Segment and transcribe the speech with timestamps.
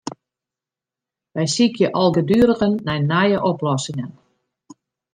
[1.35, 4.11] Wy sykje algeduerigen nei nije oplossingen.